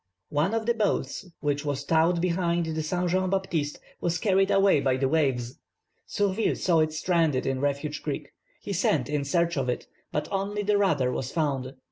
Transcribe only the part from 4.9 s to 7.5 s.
the waves. Surville saw it stranded